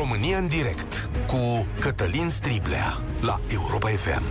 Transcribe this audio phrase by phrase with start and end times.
[0.00, 4.22] România în direct cu Cătălin Striblea la Europa FM.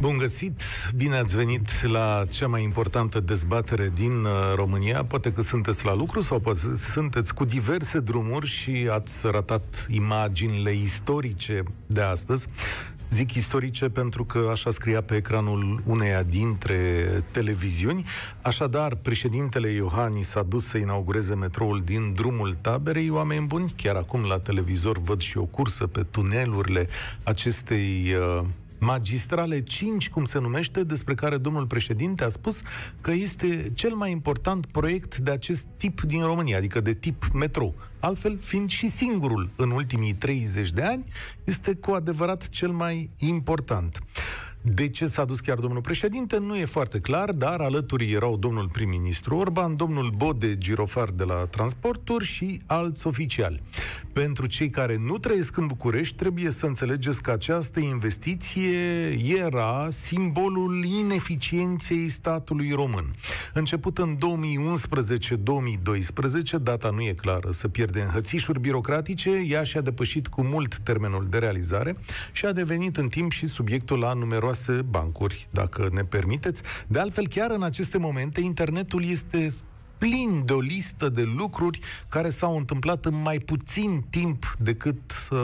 [0.00, 0.62] Bun găsit,
[0.94, 5.04] bine ați venit la cea mai importantă dezbatere din uh, România.
[5.04, 10.72] Poate că sunteți la lucru sau poate sunteți cu diverse drumuri și ați ratat imaginile
[10.72, 12.46] istorice de astăzi.
[13.12, 16.76] Zic istorice pentru că așa scria pe ecranul uneia dintre
[17.30, 18.04] televiziuni.
[18.42, 23.10] Așadar, președintele Iohannis s-a dus să inaugureze metroul din drumul taberei.
[23.10, 26.88] Oameni buni, chiar acum la televizor văd și o cursă pe tunelurile
[27.22, 28.46] acestei uh,
[28.84, 32.60] Magistrale 5, cum se numește, despre care domnul președinte a spus
[33.00, 37.74] că este cel mai important proiect de acest tip din România, adică de tip metro.
[38.00, 41.04] Altfel, fiind și singurul în ultimii 30 de ani,
[41.44, 43.98] este cu adevărat cel mai important.
[44.64, 48.68] De ce s-a dus chiar domnul președinte, nu e foarte clar, dar alături erau domnul
[48.68, 53.62] prim-ministru Orban, domnul Bode Girofar de la Transporturi și alți oficiali.
[54.12, 58.78] Pentru cei care nu trăiesc în București, trebuie să înțelegeți că această investiție
[59.36, 63.04] era simbolul ineficienței statului român.
[63.52, 64.20] Început în 2011-2012,
[66.60, 71.26] data nu e clară, să pierde în hățișuri birocratice, ea și-a depășit cu mult termenul
[71.30, 71.94] de realizare
[72.32, 76.62] și a devenit în timp și subiectul la numeroase numeroase bancuri, dacă ne permiteți.
[76.86, 79.48] De altfel, chiar în aceste momente, internetul este
[79.98, 85.38] plin de o listă de lucruri care s-au întâmplat în mai puțin timp decât uh,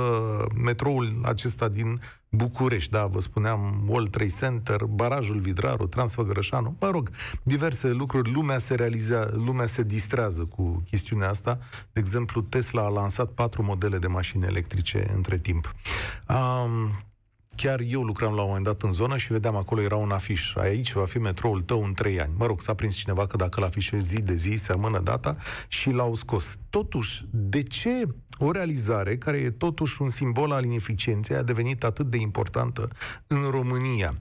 [0.55, 7.11] metroul acesta din București, da, vă spuneam, World Trade Center, barajul Vidraru, Transfăgărășanu, mă rog,
[7.43, 11.59] diverse lucruri, lumea se realizează, lumea se distrează cu chestiunea asta.
[11.93, 15.75] De exemplu, Tesla a lansat patru modele de mașini electrice între timp.
[16.29, 16.91] Um,
[17.63, 20.55] Chiar eu lucram la un moment dat în zonă și vedeam acolo era un afiș.
[20.55, 22.33] Aici va fi metroul tău în trei ani.
[22.37, 25.37] Mă rog, s-a prins cineva că dacă l-afișezi zi de zi, se amână data
[25.69, 26.57] și l-au scos.
[26.71, 28.09] Totuși, de ce
[28.39, 32.89] o realizare care e totuși un simbol al ineficienței a devenit atât de importantă
[33.27, 34.15] în România?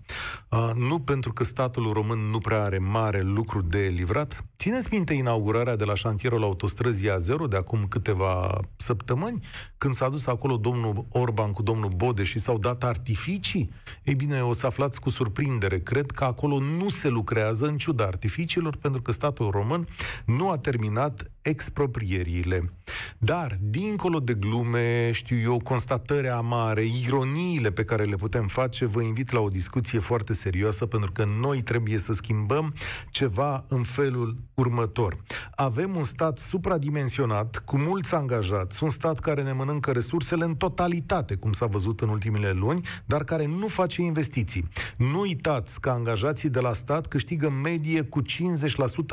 [0.50, 4.46] Uh, nu pentru că statul român nu prea are mare lucru de livrat.
[4.58, 9.40] Țineți minte inaugurarea de la șantierul autostrăzii A0 de acum câteva săptămâni,
[9.78, 13.70] când s-a dus acolo domnul Orban cu domnul Bode și s-au dat artificii?
[14.04, 15.80] Ei bine, o să aflați cu surprindere.
[15.80, 19.88] Cred că acolo nu se lucrează în ciuda artificiilor, pentru că statul român
[20.26, 22.74] nu a terminat exproprierile.
[23.18, 29.02] Dar, dincolo de glume, știu eu, constatări amare, ironiile pe care le putem face, vă
[29.02, 32.74] invit la o discuție foarte serioasă, pentru că noi trebuie să schimbăm
[33.10, 35.18] ceva în felul următor.
[35.56, 41.36] Avem un stat supradimensionat, cu mulți angajați, un stat care ne mănâncă resursele în totalitate,
[41.36, 44.68] cum s-a văzut în ultimele luni, dar care nu face investiții.
[44.98, 48.26] Nu uitați că angajații de la stat câștigă în medie cu 50%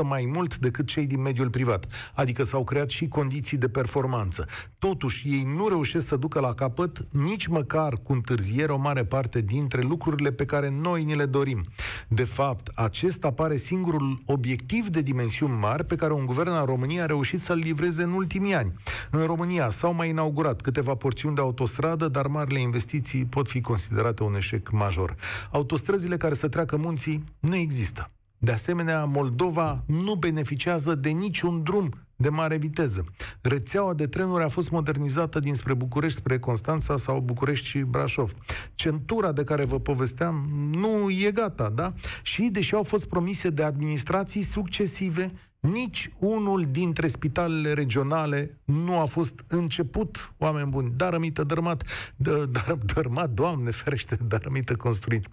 [0.03, 1.87] mai mult decât cei din mediul privat.
[2.25, 4.47] Adică s-au creat și condiții de performanță.
[4.79, 9.41] Totuși, ei nu reușesc să ducă la capăt nici măcar cu întârziere o mare parte
[9.41, 11.65] dintre lucrurile pe care noi ni le dorim.
[12.09, 17.01] De fapt, acesta pare singurul obiectiv de dimensiuni mari pe care un guvern al României
[17.01, 18.73] a reușit să-l livreze în ultimii ani.
[19.11, 24.23] În România s-au mai inaugurat câteva porțiuni de autostradă, dar marile investiții pot fi considerate
[24.23, 25.17] un eșec major.
[25.51, 28.11] Autostrăzile care să treacă munții nu există.
[28.45, 33.05] De asemenea, Moldova nu beneficiază de niciun drum de mare viteză.
[33.41, 38.35] Rețeaua de trenuri a fost modernizată dinspre București spre Constanța sau București și Brașov.
[38.75, 41.93] Centura de care vă povesteam nu e gata, da?
[42.23, 49.05] Și deși au fost promise de administrații succesive, nici unul dintre spitalele regionale nu a
[49.05, 51.83] fost început, oameni buni, darămită, dărmat,
[52.17, 55.29] dar, dărmat, doamne ferește, darămită construit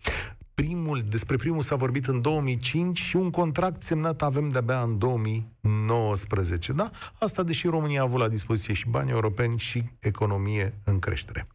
[0.54, 6.74] primul, despre primul s-a vorbit în 2005 și un contract semnat avem de-abia în 2019.
[6.74, 6.90] Da?
[7.20, 11.48] Asta deși România a avut la dispoziție și bani europeni și economie în creștere.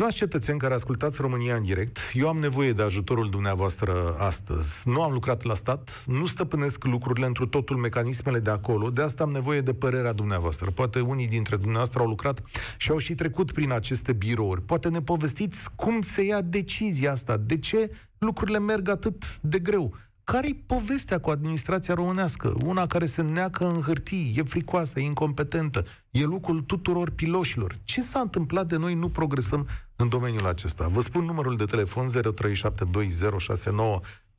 [0.00, 4.88] Stimați cetățeni care ascultați România în direct, eu am nevoie de ajutorul dumneavoastră astăzi.
[4.88, 9.24] Nu am lucrat la stat, nu stăpânesc lucrurile într totul mecanismele de acolo, de asta
[9.24, 10.70] am nevoie de părerea dumneavoastră.
[10.70, 12.42] Poate unii dintre dumneavoastră au lucrat
[12.76, 14.62] și au și trecut prin aceste birouri.
[14.62, 19.94] Poate ne povestiți cum se ia decizia asta, de ce lucrurile merg atât de greu.
[20.30, 22.54] Care-i povestea cu administrația românească?
[22.64, 27.74] Una care se neacă în hârtii, e fricoasă, e incompetentă, e lucrul tuturor piloșilor.
[27.84, 30.88] Ce s-a întâmplat de noi nu progresăm în domeniul acesta?
[30.88, 32.10] Vă spun numărul de telefon 0372069599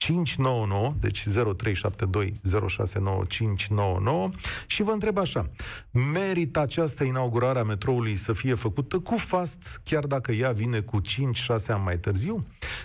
[0.02, 1.32] 599, deci 0372069599
[4.68, 5.50] și vă întreb așa,
[6.14, 11.02] merită această inaugurare a metroului să fie făcută cu fast, chiar dacă ea vine cu
[11.02, 11.04] 5-6
[11.68, 12.40] ani mai târziu?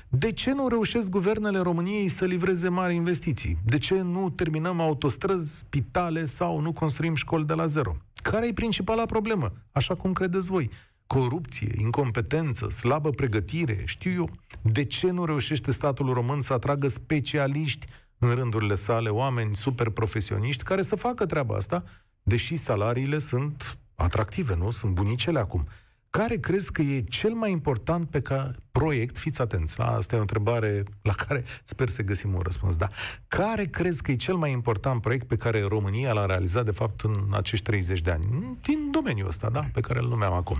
[0.08, 3.58] De ce nu reușesc guvernele României să livreze mari investiții?
[3.64, 7.96] De ce nu terminăm autostrăzi, spitale sau nu construim școli de la zero?
[8.22, 9.52] Care e principala problemă?
[9.72, 10.70] Așa cum credeți voi
[11.06, 14.30] corupție, incompetență, slabă pregătire, știu eu.
[14.62, 17.86] De ce nu reușește statul român să atragă specialiști
[18.18, 21.84] în rândurile sale, oameni super profesioniști care să facă treaba asta,
[22.22, 24.70] deși salariile sunt atractive, nu?
[24.70, 25.68] Sunt bunicele acum.
[26.16, 30.20] Care crezi că e cel mai important pe ca proiect, fiți atenți, asta e o
[30.20, 32.86] întrebare la care sper să găsim un răspuns, da.
[33.28, 37.00] Care crezi că e cel mai important proiect pe care România l-a realizat, de fapt,
[37.00, 38.58] în acești 30 de ani?
[38.62, 40.58] Din domeniul ăsta, da, pe care îl numeam acum.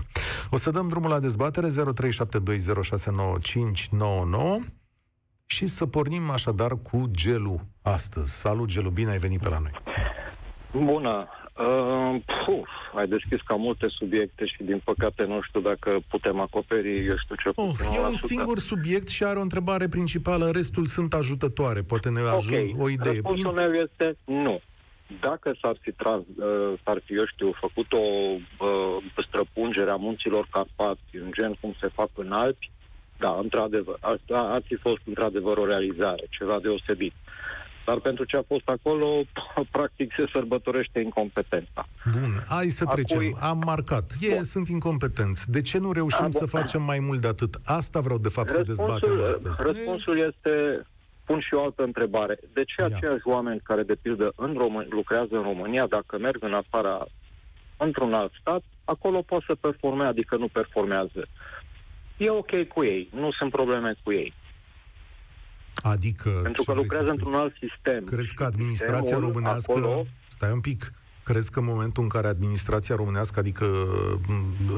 [0.49, 1.75] O să dăm drumul la dezbatere 0372069599
[5.45, 8.39] și să pornim așadar cu Gelu astăzi.
[8.39, 9.81] Salut, Gelu, bine ai venit pe la noi.
[10.71, 11.27] Bună!
[11.59, 12.15] Uh,
[12.45, 17.17] puf, ai deschis cam multe subiecte și din păcate nu știu dacă putem acoperi, eu
[17.17, 21.81] știu ce oh, E un singur subiect și are o întrebare principală, restul sunt ajutătoare,
[21.81, 22.75] poate ne ajut okay.
[22.77, 23.11] o idee.
[23.11, 24.61] Răspunsul meu este nu.
[25.21, 30.47] Dacă s-ar fi, trans, uh, s-ar fi, eu știu, făcut o uh, străpungere a munților
[30.51, 32.71] Carpați, în gen cum se fac în Alpi,
[33.17, 37.13] da, într-adevăr, ar, ar fi fost într-adevăr o realizare, ceva deosebit.
[37.87, 39.21] Dar pentru ce a fost acolo,
[39.77, 41.87] practic se sărbătorește incompetența.
[42.11, 43.17] Bun, hai să trecem.
[43.17, 43.35] Acui...
[43.39, 44.11] Am marcat.
[44.21, 44.43] Ei Bun.
[44.43, 45.51] sunt incompetenți.
[45.51, 47.55] De ce nu reușim a, să facem mai mult de atât?
[47.65, 49.63] Asta vreau de fapt răspunsul, să dezbatem astăzi.
[49.63, 50.81] Răspunsul este
[51.23, 52.39] pun și o altă întrebare.
[52.53, 52.85] De ce Ia.
[52.85, 57.05] aceiași oameni care, de pildă, în Român- lucrează în România, dacă merg în afara,
[57.77, 61.27] într-un alt stat, acolo pot să performeze, adică nu performează.
[62.17, 64.33] E ok cu ei, nu sunt probleme cu ei.
[65.81, 66.29] Adică...
[66.43, 68.03] Pentru că lucrează într-un alt sistem.
[68.03, 69.71] Crezi că administrația românească...
[69.71, 70.05] Acolo...
[70.27, 70.91] Stai un pic.
[71.23, 73.65] Crezi că în momentul în care administrația românească, adică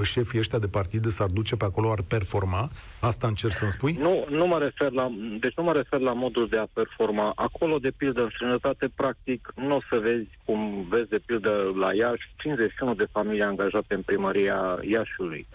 [0.04, 2.70] șefii ăștia de partide s-ar duce pe acolo, ar performa?
[3.00, 3.94] Asta încerc să-mi spui?
[4.00, 7.32] Nu, nu mă refer la, deci nu mă refer la modul de a performa.
[7.36, 11.94] Acolo, de pildă, în străinătate, practic, nu o să vezi, cum vezi, de pildă, la
[11.94, 15.48] Iași, 51 de familii angajate în primăria Iașiului.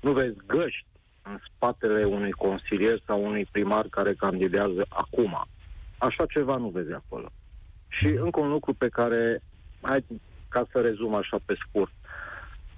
[0.00, 0.84] Nu vezi găști
[1.30, 5.46] în spatele unui consilier sau unui primar care candidează acum.
[5.98, 7.28] Așa ceva nu vezi acolo.
[7.88, 9.42] Și încă un lucru pe care,
[9.80, 10.04] hai,
[10.48, 11.92] ca să rezum așa pe scurt,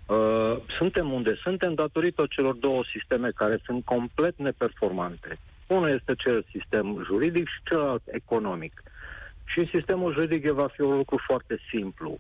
[0.07, 5.39] uh, suntem unde suntem datorită celor două sisteme care sunt complet neperformante.
[5.67, 8.83] Unul este cel sistem juridic și celălalt economic.
[9.45, 12.19] Și în sistemul juridic va fi un lucru foarte simplu.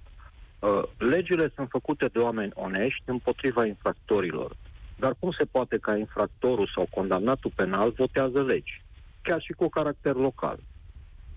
[0.58, 4.56] Uh, legile sunt făcute de oameni onești împotriva infractorilor.
[5.02, 8.82] Dar cum se poate ca infractorul sau condamnatul penal votează legi?
[9.22, 10.58] Chiar și cu caracter local.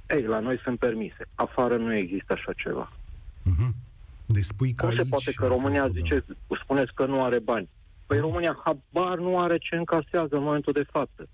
[0.10, 1.28] Ei, la noi sunt permise.
[1.36, 2.92] Afară nu există așa ceva.
[3.50, 3.72] Mm-hmm.
[4.26, 6.26] Deci spui că Cum se poate că România zice,
[6.64, 7.70] spuneți că nu are bani?
[8.06, 11.30] Păi România habar nu are ce încasează în momentul de față.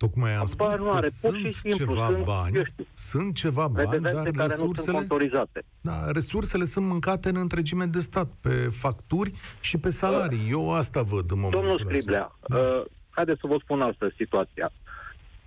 [0.00, 2.62] Tocmai am spus nu are, că sunt simplu, ceva sunt, bani,
[2.92, 7.98] sunt ceva bani, dar care resursele, nu sunt Da, resursele sunt mâncate în întregime de
[7.98, 10.50] stat, pe facturi și pe salarii.
[10.50, 12.58] Eu asta văd în momentul Domnul Scriblea, da.
[12.58, 14.72] uh, haideți să vă spun asta situația.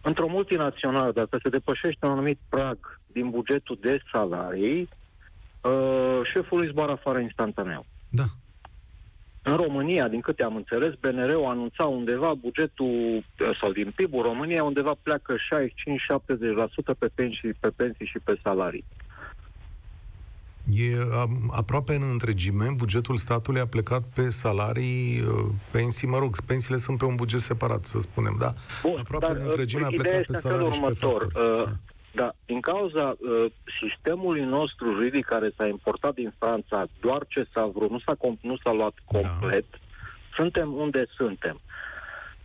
[0.01, 4.89] Într-o multinațională, dacă se depășește un anumit prag din bugetul de salarii,
[5.61, 7.85] uh, șeful îi zboară afară instantaneu.
[8.09, 8.25] Da.
[9.43, 13.23] În România, din câte am înțeles, BNR-ul anunța undeva bugetul,
[13.61, 15.37] sau din PIB-ul României, undeva pleacă 65-70%
[16.99, 18.83] pe pensii, pe pensii și pe salarii.
[20.71, 20.97] E
[21.51, 26.97] aproape în întregime, bugetul statului a plecat pe salarii, uh, pensii, mă rog, pensiile sunt
[26.97, 28.53] pe un buget separat, să spunem, da?
[28.81, 31.27] Bun, aproape în întregime a plecat pe salarii și pe factori.
[31.35, 31.69] Uh,
[32.15, 33.45] da, din cauza uh,
[33.81, 38.57] sistemului nostru juridic care s-a importat din Franța, doar ce s-a vrut, nu s-a, nu
[38.63, 39.19] s-a luat da.
[39.19, 39.77] complet, da.
[40.35, 41.61] suntem unde suntem.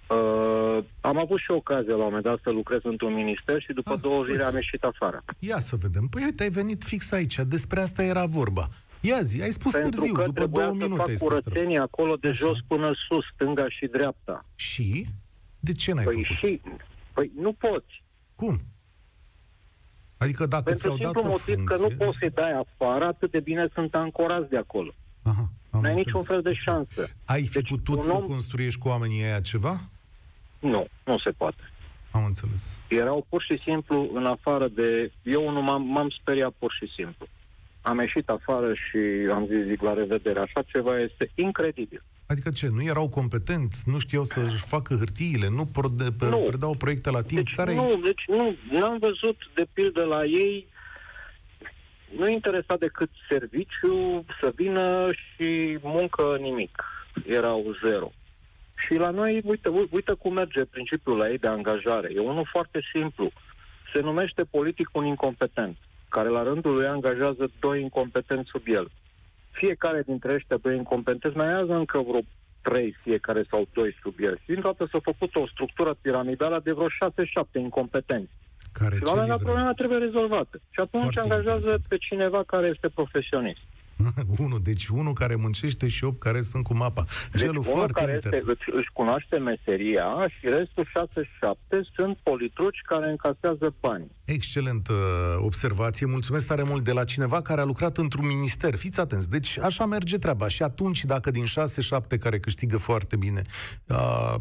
[0.08, 3.92] Uh, am avut și ocazia la un moment dat să lucrez într-un minister și după
[3.92, 5.24] ah, două zile am ieșit afară.
[5.38, 6.06] Ia să vedem.
[6.06, 7.38] Păi uite, ai venit fix aici.
[7.38, 8.68] Despre asta era vorba.
[9.00, 12.28] Ia zi, ai spus Pentru târziu, că după două minute ai spus curățenie acolo de
[12.28, 12.46] Așa.
[12.46, 14.44] jos până sus, stânga și dreapta.
[14.54, 15.06] Și?
[15.60, 16.48] De ce n-ai păi făcut?
[16.48, 16.60] Și,
[17.12, 18.02] păi nu poți.
[18.34, 18.60] Cum?
[20.18, 21.86] Adică dacă Pentru ți-au dat o motiv funcție...
[21.86, 24.94] că nu poți să-i dai afară, atât de bine sunt ancorați de acolo.
[25.22, 27.08] Aha, am N-ai niciun fel de șansă.
[27.24, 28.24] Ai fi deci, putut să om...
[28.24, 29.80] construiești cu oamenii aia ceva?
[30.58, 31.62] Nu, nu se poate.
[32.10, 32.78] Am înțeles.
[32.88, 35.12] Erau pur și simplu în afară de...
[35.22, 37.26] Eu nu m-am, m-am speriat pur și simplu.
[37.80, 38.98] Am ieșit afară și
[39.32, 40.40] am zis, zic, la revedere.
[40.40, 42.02] Așa ceva este incredibil.
[42.28, 46.38] Adică ce, nu erau competenți, nu știau să facă hârtiile, nu, prode, nu.
[46.38, 47.44] predau proiecte la timp?
[47.44, 50.66] Deci, Care nu, deci nu, n-am văzut de pildă la ei
[52.16, 56.84] nu interesa decât serviciu, să vină și muncă nimic.
[57.26, 58.12] Erau zero.
[58.86, 62.10] Și la noi, uite, uite cum merge principiul la ei de angajare.
[62.14, 63.30] E unul foarte simplu.
[63.94, 65.76] Se numește politic un incompetent,
[66.08, 68.90] care la rândul lui angajează doi incompetenți sub el.
[69.60, 72.20] Fiecare dintre ăștia doi incompetenți mai avează încă vreo
[72.62, 74.40] trei fiecare sau doi sub el.
[74.44, 78.32] Și dată s-a făcut o structură piramidală de vreo șase-șapte incompetenți.
[78.72, 80.56] Care și la un moment dat problema trebuie rezolvată.
[80.74, 81.86] Și atunci Foarte angajează interesant.
[81.88, 83.62] pe cineva care este profesionist.
[84.44, 87.04] unul, deci unul care muncește și opt care sunt cu mapa.
[87.30, 88.48] Deci Celul unul foarte care interesant.
[88.48, 94.10] este, își, își cunoaște meseria și restul 6-7 sunt politruci care încasează bani.
[94.24, 94.92] Excelentă
[95.40, 96.06] observație.
[96.06, 98.74] Mulțumesc tare mult de la cineva care a lucrat într-un minister.
[98.74, 99.30] Fiți atenți.
[99.30, 100.48] Deci așa merge treaba.
[100.48, 103.42] Și atunci, dacă din 6-7 care câștigă foarte bine
[103.86, 104.34] uh,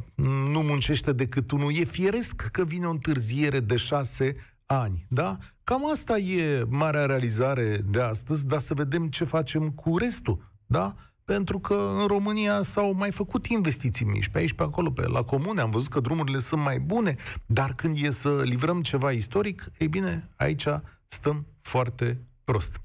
[0.52, 4.34] nu muncește decât unul, e firesc că vine o întârziere de 6
[4.68, 5.06] ani.
[5.10, 5.38] Da?
[5.64, 10.52] Cam asta e marea realizare de astăzi, dar să vedem ce facem cu restul.
[10.66, 10.96] Da?
[11.26, 15.22] Pentru că în România s-au mai făcut investiții mici, pe aici, pe acolo, pe la
[15.24, 19.72] comune, am văzut că drumurile sunt mai bune, dar când e să livrăm ceva istoric,
[19.78, 20.66] ei bine, aici
[21.08, 22.76] stăm foarte prost.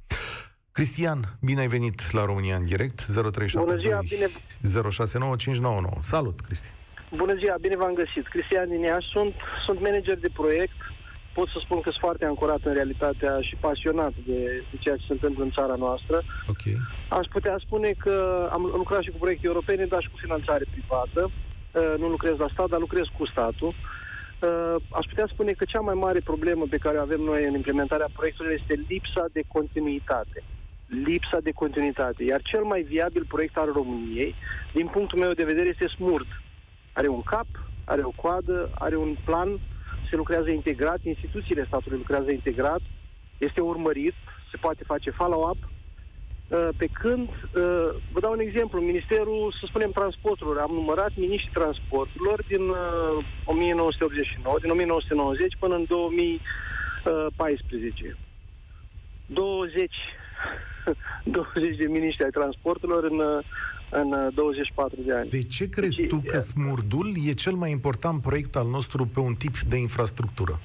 [0.72, 4.30] Cristian, bine ai venit la România în direct, 0372 Bună ziua, bine-
[4.90, 6.02] 069599.
[6.02, 6.72] Salut, Cristian.
[7.16, 8.28] Bună ziua, bine v-am găsit.
[8.28, 9.34] Cristian din Iași, sunt,
[9.66, 10.76] sunt manager de proiect.
[11.32, 15.04] Pot să spun că sunt foarte ancorat în realitatea și pasionat de, de ceea ce
[15.06, 16.22] se întâmplă în țara noastră.
[16.48, 16.64] Ok.
[17.08, 21.30] Aș putea spune că am lucrat și cu proiecte europene, dar și cu finanțare privată.
[21.30, 23.74] Uh, nu lucrez la stat, dar lucrez cu statul.
[24.42, 27.54] Uh, aș putea spune că cea mai mare problemă pe care o avem noi în
[27.54, 30.44] implementarea proiectului este lipsa de continuitate.
[30.86, 32.24] Lipsa de continuitate.
[32.24, 34.34] Iar cel mai viabil proiect al României,
[34.72, 36.26] din punctul meu de vedere, este SMURT.
[36.92, 37.46] Are un cap,
[37.84, 39.60] are o coadă, are un plan,
[40.12, 42.82] se lucrează integrat, instituțiile statului lucrează integrat,
[43.38, 44.14] este urmărit,
[44.50, 45.60] se poate face follow-up,
[46.52, 51.52] Uh, pe când, uh, vă dau un exemplu, Ministerul, să spunem, Transporturilor, am numărat miniștrii
[51.52, 58.16] transporturilor din uh, 1989, din 1990 până în 2014.
[59.26, 59.94] 20,
[61.24, 63.44] 20 de miniștri ai transporturilor în, uh,
[63.92, 65.28] în uh, 24 de ani.
[65.28, 69.06] De ce crezi Deci, tu că e- Smurdul e cel mai important proiect al nostru
[69.06, 70.60] pe un tip de infrastructură?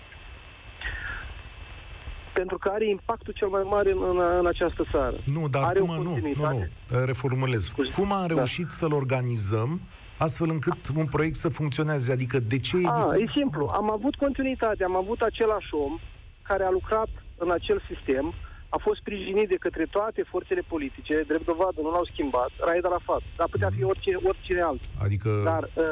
[2.34, 5.16] Pentru că are impactul cel mai mare în, în, în această țară.
[5.34, 6.72] Nu, dar Are cum, o nu, nu, continuitate.
[6.90, 7.66] nu, reformulez.
[7.66, 7.90] Scuze.
[7.92, 8.34] Cum am Da.
[8.36, 9.82] reușit să-l organizăm
[10.18, 12.12] astfel încât un proiect să funcționeze?
[12.12, 13.28] Adică de ce e A, diferit?
[13.28, 13.68] e simplu.
[13.74, 16.00] Am avut continuitate, am avut același om
[16.42, 17.08] care a lucrat
[17.38, 18.34] în acel sistem,
[18.70, 23.22] a fost sprijinit de către toate forțele politice, drept dovadă, nu l-au schimbat, Raed Arafat,
[23.38, 24.90] dar putea fi oricine, oricine altul.
[25.06, 25.84] Adică Dar uh,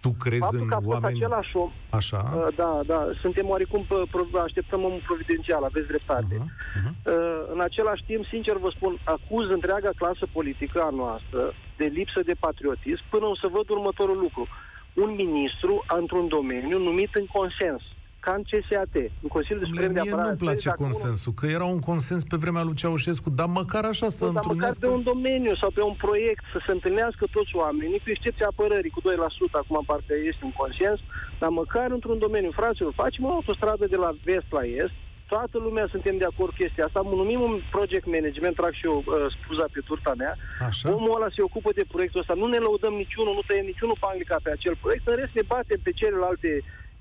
[0.00, 2.20] tu crezi faptul în că a fost oameni același om, așa?
[2.36, 6.34] uh, da, da, suntem oarecum, pe, pro- așteptăm omul providențial, aveți dreptate.
[6.38, 6.46] Aha,
[6.78, 6.90] aha.
[7.12, 12.20] Uh, în același timp, sincer vă spun, acuz întreaga clasă politică a noastră de lipsă
[12.24, 14.48] de patriotism până o să văd următorul lucru.
[14.94, 17.82] Un ministru într-un domeniu numit în consens,
[18.24, 20.28] ca în CSAT, în Consiliul de Dom'le, Suprem de mie Apărare.
[20.28, 23.84] nu-mi place Dacă unul- consensul, că era un consens pe vremea lui Ceaușescu, dar măcar
[23.92, 24.86] așa să Nu, dar măcar întrunească...
[24.86, 28.94] pe un domeniu sau pe un proiect să se întâlnească toți oamenii, cu excepția apărării
[28.96, 30.98] cu 2%, acum parcă este un consens,
[31.40, 32.50] dar măcar într-un domeniu.
[32.60, 34.94] Fraților, facem o autostradă de la vest la est,
[35.34, 38.96] toată lumea suntem de acord cu chestia asta, numim un project management, trag și eu
[39.06, 40.34] uh, spuza pe turta mea,
[40.68, 40.84] Așa?
[40.94, 42.34] Omul ăla se ocupă de proiectul ăsta.
[42.42, 45.04] Nu ne lăudăm niciunul, nu tăiem niciunul panglica pe acel proiect.
[45.08, 46.50] În rest ne batem pe celelalte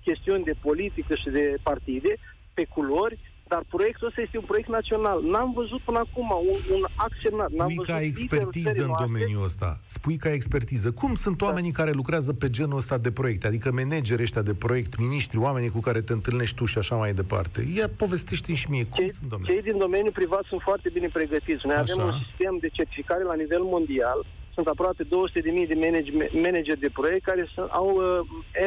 [0.09, 2.11] chestiuni de politică și de partide,
[2.53, 3.17] pe culori,
[3.51, 5.17] dar proiectul ăsta este un proiect național.
[5.23, 7.49] N-am văzut până acum un, un act semnat.
[7.51, 9.07] N-am Spui văzut ca liderul expertiză țării în noastre.
[9.07, 9.69] domeniul ăsta.
[9.85, 10.91] Spui ca expertiză.
[10.91, 13.47] Cum sunt oamenii care lucrează pe genul ăsta de proiecte?
[13.47, 17.13] Adică manageri ăștia de proiect, miniștri, oamenii cu care te întâlnești tu și așa mai
[17.13, 17.59] departe.
[17.75, 18.83] Ia povestește și mie.
[18.85, 19.53] Cum Cei, sunt, domnule?
[19.53, 21.65] cei din domeniul privat sunt foarte bine pregătiți.
[21.65, 21.93] Noi Așa.
[21.93, 24.19] avem un sistem de certificare la nivel mondial.
[24.59, 28.19] Sunt aproape 200.000 de manage- manageri de proiect care sunt, au uh,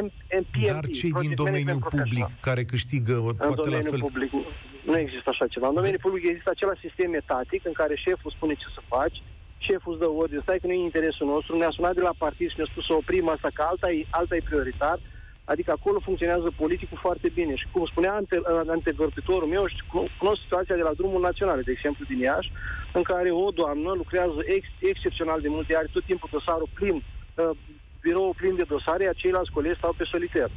[0.07, 0.55] M- MPMP.
[0.75, 2.47] Dar cei din Project domeniul Management public Professional.
[2.49, 4.03] care câștigă În poate la domeniul fel...
[4.09, 4.47] public nu-
[4.91, 5.67] nu există așa ceva.
[5.73, 9.17] În domeniul public există același sistem etatic în care șeful spune ce să faci,
[9.69, 12.49] șeful îți dă ordine, stai că nu e interesul nostru, ne-a sunat de la partid
[12.51, 14.97] și ne-a spus să oprim asta, că alta e, alta e prioritar,
[15.53, 17.55] adică acolo funcționează politicul foarte bine.
[17.61, 18.37] Și cum spunea ante,
[18.77, 22.53] antevorbitorul meu, și cuno- cunosc situația de la drumul național, de exemplu din Iași,
[22.99, 27.51] în care o doamnă lucrează ex, excepțional de multe, are tot timpul dosarul plin, uh,
[28.05, 30.51] biroul plin de dosare, iar ceilalți colegi stau pe soliter.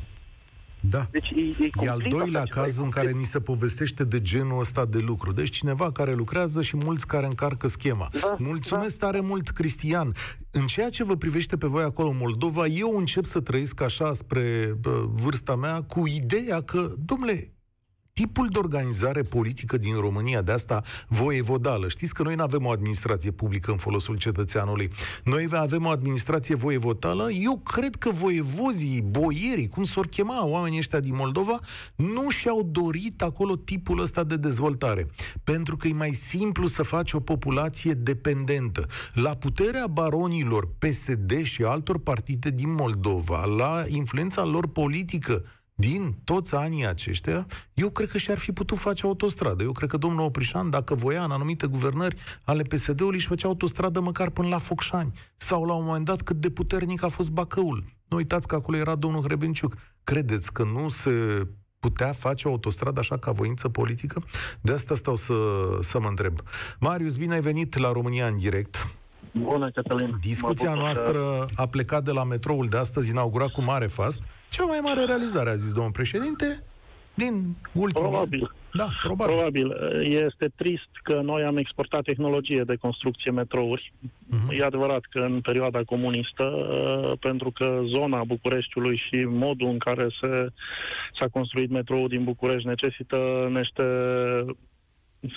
[0.90, 1.08] Da.
[1.12, 3.26] Deci e, e, E al complet doilea așa ceva, caz e în care complet.
[3.26, 5.32] ni se povestește de genul ăsta de lucru.
[5.32, 8.10] Deci cineva care lucrează și mulți care încarcă schema.
[8.22, 10.12] Da, Mulțumesc tare mult, Cristian.
[10.52, 14.14] În ceea ce vă privește pe voi acolo în Moldova, eu încep să trăiesc așa
[14.14, 17.52] spre bă, vârsta mea cu ideea că, domnule,
[18.22, 21.88] tipul de organizare politică din România, de asta voievodală.
[21.88, 24.92] Știți că noi nu avem o administrație publică în folosul cetățeanului.
[25.24, 27.32] Noi avem o administrație voievodală.
[27.32, 31.60] Eu cred că voievozii, boierii, cum s-or chema oamenii ăștia din Moldova,
[31.96, 35.08] nu și-au dorit acolo tipul ăsta de dezvoltare.
[35.44, 38.86] Pentru că e mai simplu să faci o populație dependentă.
[39.12, 45.44] La puterea baronilor PSD și altor partide din Moldova, la influența lor politică
[45.78, 49.64] din toți anii aceștia, eu cred că și-ar fi putut face autostradă.
[49.64, 54.00] Eu cred că domnul Oprișan, dacă voia în anumite guvernări ale PSD-ului, își făcea autostradă
[54.00, 55.12] măcar până la Focșani.
[55.36, 57.84] Sau la un moment dat cât de puternic a fost Bacăul.
[58.08, 59.74] Nu uitați că acolo era domnul Hrebenciuc.
[60.04, 61.48] Credeți că nu se
[61.80, 64.24] putea face o autostradă așa ca voință politică?
[64.62, 65.34] De asta stau să,
[65.82, 66.40] să mă întreb.
[66.80, 68.88] Marius, bine ai venit la România în direct.
[69.32, 70.18] Bună, Cătălin.
[70.20, 71.46] Discuția noastră că...
[71.56, 74.22] a plecat de la metroul de astăzi, inaugurat cu mare fast.
[74.56, 76.64] Cea mai mare realizare, a zis domnul președinte,
[77.14, 78.52] din ultimul Probabil.
[78.74, 79.36] Da, probabil.
[79.36, 79.68] Probabil.
[80.02, 83.94] Este trist că noi am exportat tehnologie de construcție metrouri.
[84.04, 84.60] Uh-huh.
[84.60, 90.08] E adevărat că în perioada comunistă, uh, pentru că zona Bucureștiului și modul în care
[90.22, 90.48] se,
[91.20, 93.18] s-a construit metroul din București necesită
[93.52, 93.84] niște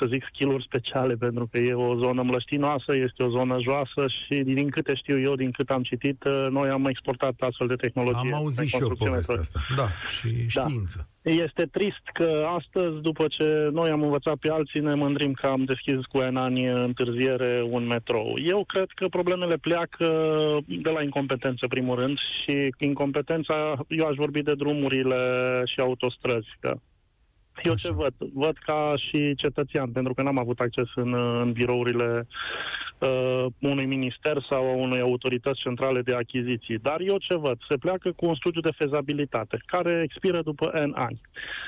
[0.01, 4.43] să zic, skill speciale, pentru că e o zonă mlăștinoasă, este o zonă joasă și
[4.43, 8.33] din câte știu eu, din cât am citit, uh, noi am exportat astfel de tehnologie.
[8.33, 9.61] Am auzit și eu povestea asta.
[9.77, 10.61] Da, și da.
[10.61, 11.09] știință.
[11.23, 11.31] Da.
[11.31, 15.65] Este trist că astăzi, după ce noi am învățat pe alții, ne mândrim că am
[15.65, 18.35] deschis cu un ani întârziere un metrou.
[18.47, 20.09] Eu cred că problemele pleacă
[20.67, 25.17] de la incompetență, primul rând, și incompetența, eu aș vorbi de drumurile
[25.67, 26.79] și autostrăzi, că
[27.63, 28.15] eu ce văd?
[28.35, 32.27] Văd ca și cetățean, pentru că n-am avut acces în, în birourile
[33.01, 36.79] uh, unui minister sau a unei autorități centrale de achiziții.
[36.79, 37.59] Dar eu ce văd?
[37.69, 41.21] Se pleacă cu un studiu de fezabilitate, care expiră după N ani.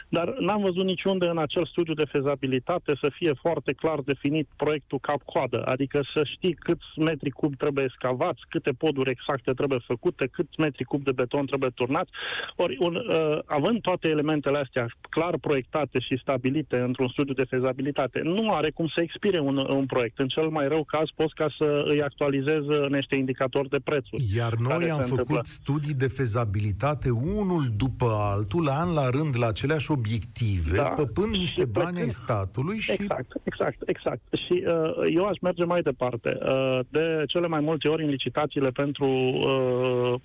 [0.08, 4.98] Dar n-am văzut niciunde în acel studiu de fezabilitate să fie foarte clar definit proiectul
[4.98, 10.60] cap-coadă, adică să știi câți metri cub trebuie scavați, câte poduri exacte trebuie făcute, câți
[10.60, 12.10] metri cub de beton trebuie turnați.
[12.56, 18.20] Ori, un, uh, având toate elementele astea clar proiectate și stabilite într-un studiu de fezabilitate,
[18.22, 20.18] nu are cum să expire un, un proiect.
[20.18, 24.22] În cel mai rău caz poți ca să îi actualizez niște indicatori de prețuri.
[24.36, 25.40] Iar noi am făcut întâmplă.
[25.44, 30.82] studii de fezabilitate unul după altul, an la rând, la aceleași obiective, da.
[30.82, 32.92] păpând niște și bani ai statului și...
[32.92, 34.22] Exact, exact, exact.
[34.44, 36.38] Și uh, eu aș merge mai departe.
[36.42, 40.20] Uh, de cele mai multe ori în licitațiile pentru uh,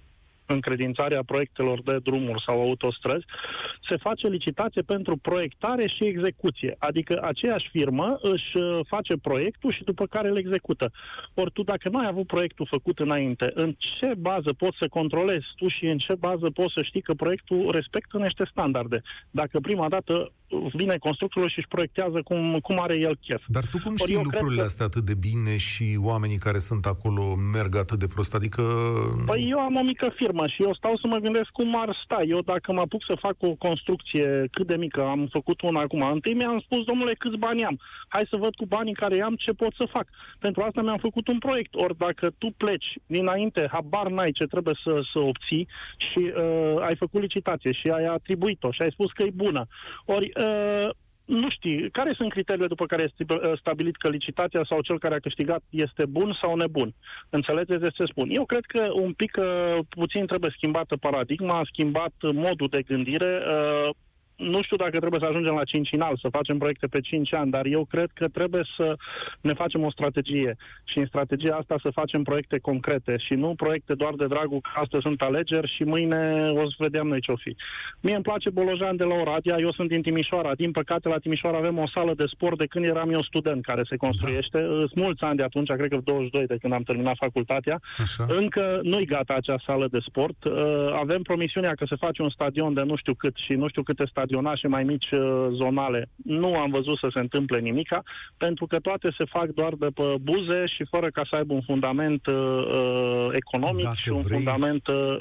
[0.45, 3.25] încredințarea proiectelor de drumuri sau autostrăzi,
[3.89, 6.75] se face licitație pentru proiectare și execuție.
[6.79, 10.91] Adică aceeași firmă își uh, face proiectul și după care îl execută.
[11.33, 15.45] Ori tu, dacă nu ai avut proiectul făcut înainte, în ce bază poți să controlezi
[15.55, 19.01] tu și în ce bază poți să știi că proiectul respectă niște standarde?
[19.31, 20.31] Dacă prima dată
[20.73, 23.43] vine constructorul și își proiectează cum, cum are el chef.
[23.47, 24.65] Dar tu cum știi lucrurile că...
[24.65, 28.33] astea atât de bine și oamenii care sunt acolo merg atât de prost?
[28.33, 28.61] Adică...
[29.25, 32.19] Păi eu am o mică firmă și eu stau să mă gândesc cum ar sta.
[32.27, 36.01] Eu dacă mă apuc să fac o construcție cât de mică, am făcut una acum,
[36.01, 37.79] întâi mi-am spus, domnule, câți bani am?
[38.07, 40.07] Hai să văd cu banii care am ce pot să fac.
[40.39, 41.75] Pentru asta mi-am făcut un proiect.
[41.75, 46.95] Ori dacă tu pleci dinainte, habar n-ai ce trebuie să, să obții și uh, ai
[46.95, 49.67] făcut licitație și ai atribuit-o și ai spus că e bună.
[50.05, 50.44] Ori uh,
[51.25, 55.15] nu știi, care sunt criteriile după care este uh, stabilit că licitația sau cel care
[55.15, 56.93] a câștigat este bun sau nebun?
[57.29, 58.29] Înțelegeți de ce spun?
[58.31, 63.43] Eu cred că un pic uh, puțin trebuie schimbată paradigma, schimbat modul de gândire.
[64.37, 67.51] Uh, nu știu dacă trebuie să ajungem la cincinal, să facem proiecte pe 5 ani,
[67.51, 68.95] dar eu cred că trebuie să
[69.41, 73.93] ne facem o strategie și în strategia asta să facem proiecte concrete și nu proiecte
[73.93, 77.55] doar de dragul că astăzi sunt alegeri și mâine o să vedem noi ce-o fi.
[77.99, 80.55] Mie îmi place Bolojan de la Oradea, eu sunt din Timișoara.
[80.55, 83.81] Din păcate, la Timișoara avem o sală de sport de când eram eu student care
[83.89, 84.59] se construiește.
[84.59, 84.67] Da.
[84.67, 87.79] Sunt mulți ani de atunci, cred că 22 de când am terminat facultatea.
[87.97, 88.25] Așa.
[88.27, 90.43] Încă nu-i gata acea sală de sport.
[90.43, 90.53] Uh,
[90.93, 94.05] avem promisiunea că se face un stadion de nu știu cât și nu știu câte
[94.05, 96.09] stadioane stadionașe mai mici uh, zonale.
[96.15, 98.03] Nu am văzut să se întâmple nimica,
[98.37, 101.61] pentru că toate se fac doar de pe buze și fără ca să aibă un
[101.61, 104.37] fundament uh, uh economic Dacă și un vrei...
[104.37, 105.19] fundament uh,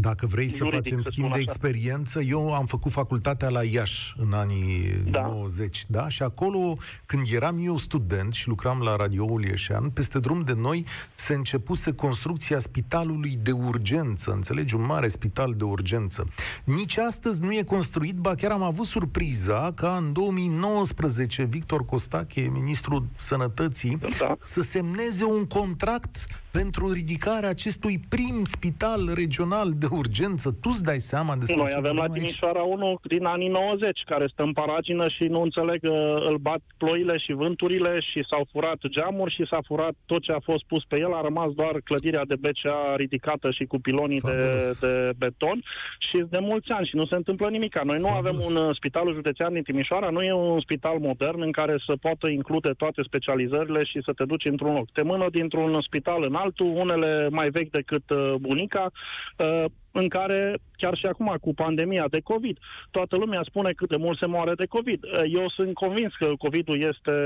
[0.00, 4.32] dacă vrei să Juridic, facem schimb de experiență, eu am făcut facultatea la Iași în
[4.32, 5.20] anii da.
[5.20, 6.08] 90, da?
[6.08, 10.84] Și acolo, când eram eu student și lucram la radioul Ieșean, peste drum de noi
[11.14, 14.74] se începuse construcția spitalului de urgență, înțelegi?
[14.74, 16.26] Un mare spital de urgență.
[16.64, 22.40] Nici astăzi nu e construit, ba chiar am avut surpriza ca în 2019 Victor Costache,
[22.52, 24.36] ministrul sănătății, da.
[24.40, 30.56] să semneze un contract pentru ridicarea acestui prim spital regional de urgență.
[30.60, 32.32] Tu îți dai seama despre Noi ce avem la vorbim aici?
[32.32, 35.90] Timișoara unul din anii 90 care stă în paragină și nu înțeleg, uh,
[36.30, 40.40] îl bat ploile și vânturile și s-au furat geamuri și s-a furat tot ce a
[40.40, 44.30] fost pus pe el, a rămas doar clădirea de BCA ridicată și cu pilonii de,
[44.30, 44.78] Fabulos.
[44.80, 45.62] de beton
[45.98, 47.78] și de mulți ani și nu se întâmplă nimic.
[47.82, 48.26] Noi nu Fabulos.
[48.26, 51.92] avem un uh, spitalul județean din Timișoara, nu e un spital modern în care să
[52.00, 54.90] poată include toate specializările și să te duci într-un loc.
[54.92, 58.92] Te mână dintr-un spital în altul, unele mai vechi decât uh, bunica,
[59.36, 62.58] uh, în care, chiar și acum, cu pandemia de COVID,
[62.90, 65.04] toată lumea spune cât de mult se moare de COVID.
[65.04, 67.16] Uh, Eu sunt convins că COVID-ul este,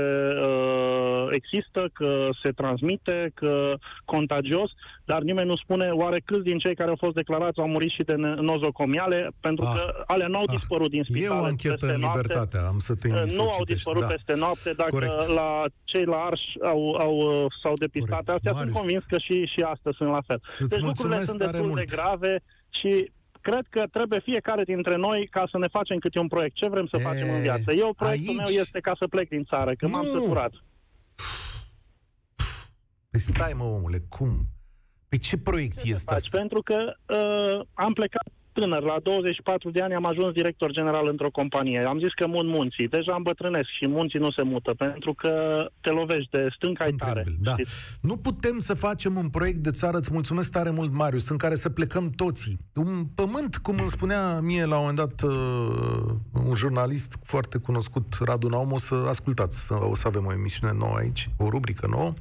[0.47, 3.73] uh, există, că se transmite, că
[4.05, 4.69] contagios,
[5.05, 8.03] dar nimeni nu spune oare câți din cei care au fost declarați au murit și
[8.03, 11.43] de ne- nozocomiale, pentru Ah, că alea nu au ah, dispărut din E spitale o
[11.43, 12.21] anchetă peste în noapte.
[12.21, 14.07] libertate, am să te Uh, invit să Nu o au citești, dispărut da.
[14.07, 15.27] peste noapte, dacă Corect.
[15.27, 18.29] la cei la Arș au, au, uh, s-au depistat Corect.
[18.29, 18.71] astea, Marius.
[18.71, 20.39] sunt convins că și, și astăzi sunt la fel.
[20.59, 21.79] Îți deci lucrurile mulțumesc sunt tare destul mult.
[21.85, 22.33] de grave
[22.79, 23.11] și
[23.41, 26.55] cred că trebuie fiecare dintre noi ca să ne facem câte un proiect.
[26.55, 27.71] Ce vrem să E, facem în viață?
[27.73, 30.19] Eu, proiectul aici- meu este ca să plec din țară, că m-am Nu.
[30.19, 30.51] săturat.
[33.09, 34.45] Păi stai mă, omule, cum?
[35.09, 36.15] Păi ce proiect Ce să este faci?
[36.23, 36.37] asta?
[36.37, 38.27] Pentru că uh, am plecat
[38.59, 41.79] tânăr, la 24 de ani am ajuns director general într-o companie.
[41.87, 42.87] Am zis că mut munții.
[42.87, 45.33] Deja îmbătrânesc și munții nu se mută, pentru că
[45.81, 47.19] te lovești de stânca ai tare.
[47.19, 47.51] Incredibil, da.
[47.51, 47.73] știți?
[48.01, 51.55] Nu putem să facem un proiect de țară, îți mulțumesc tare mult, Marius, în care
[51.55, 52.57] să plecăm toții.
[52.75, 55.35] Un pământ, cum îmi spunea mie la un moment dat uh,
[56.47, 60.95] un jurnalist foarte cunoscut, Radu Naum, o să ascultați, o să avem o emisiune nouă
[60.97, 62.13] aici, o rubrică nouă.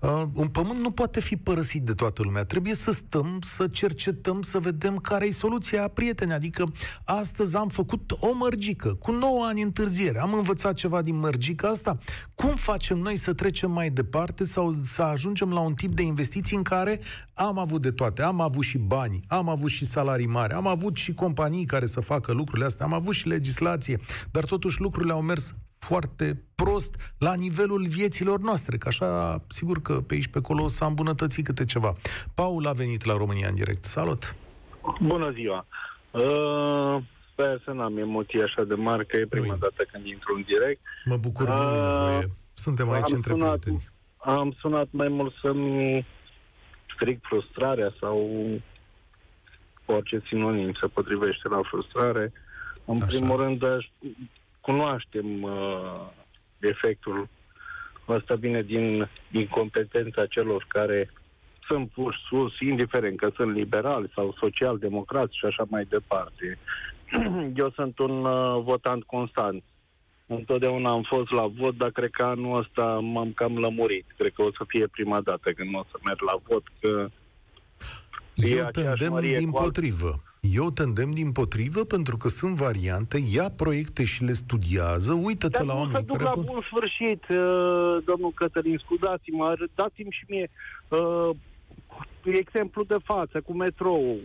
[0.00, 2.44] Uh, un pământ nu poate fi părăsit de toată lumea.
[2.44, 6.32] Trebuie să stăm, să cercetăm, să vedem care e soluția, prieteni.
[6.32, 6.72] Adică
[7.04, 10.20] astăzi am făcut o mărgică, cu 9 ani întârziere.
[10.20, 11.98] Am învățat ceva din mărgica asta.
[12.34, 16.56] Cum facem noi să trecem mai departe sau să ajungem la un tip de investiții
[16.56, 17.00] în care
[17.34, 18.22] am avut de toate.
[18.22, 22.00] Am avut și bani, am avut și salarii mari, am avut și companii care să
[22.00, 27.34] facă lucrurile astea, am avut și legislație, dar totuși lucrurile au mers foarte prost la
[27.34, 31.96] nivelul vieților noastre, că așa, sigur că pe aici pe acolo s-a îmbunătățit câte ceva.
[32.34, 33.84] Paul a venit la România în direct.
[33.84, 34.34] Salut!
[35.00, 35.66] Bună ziua!
[36.10, 36.96] Uh,
[37.32, 39.58] sper să n-am emoții așa de mari, că e prima Ui.
[39.60, 40.80] dată când intru în direct.
[41.04, 42.26] Mă bucur, nu e Ah, nevoie.
[42.52, 43.88] Suntem aici am între sunat- prieteni.
[44.16, 46.06] Am sunat mai mult să-mi
[46.94, 48.30] stric frustrarea sau
[49.86, 52.32] orice sinonim se potrivește la frustrare.
[52.84, 53.06] În Așa.
[53.06, 53.86] primul rând, aș,
[54.60, 56.06] cunoaștem uh,
[56.58, 57.28] efectul
[58.08, 61.10] ăsta vine din incompetența celor care
[61.70, 66.58] sunt puși sus, indiferent că sunt liberali sau social-democrați și așa mai departe.
[67.62, 69.62] Eu sunt un uh, votant constant.
[70.26, 74.06] Întotdeauna am fost la vot, dar cred că anul ăsta m-am cam lămurit.
[74.16, 77.08] Cred că o să fie prima dată când o să merg la vot, că
[78.34, 80.14] e Eu te aceeași îndemn Marie din cu alt- potrivă.
[80.40, 85.56] Eu te îndemn din potrivă pentru că sunt variante, ia proiecte și le studiază, uită-te
[85.58, 86.28] Dar la nu să oameni duc care...
[86.28, 90.50] la pun- bun sfârșit, uh, domnul Cătălin, scuzați-mă, dați-mi și mie
[90.88, 91.30] uh,
[92.24, 94.16] exemplu de față cu metrou.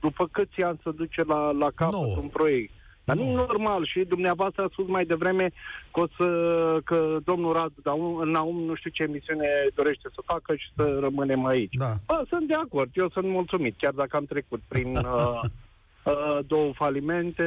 [0.00, 2.16] După câți ani să duce la, la capăt Nouă.
[2.16, 2.72] un proiect?
[3.04, 3.46] Dar nu e Nouă.
[3.46, 5.50] normal și dumneavoastră a spus mai devreme
[5.92, 10.54] că, o să, că domnul Radu Daum, Naum nu știu ce emisiune dorește să facă
[10.54, 11.74] și să rămânem aici.
[11.74, 11.92] Da.
[12.06, 15.40] Bă, sunt de acord, eu sunt mulțumit, chiar dacă am trecut prin uh,
[16.04, 17.44] uh, două falimente,